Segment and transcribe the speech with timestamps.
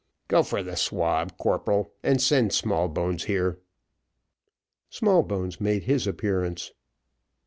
[0.27, 3.59] "Go for the swab, corporal, and send Smallbones here."
[4.89, 6.71] Smallbones made his appearance.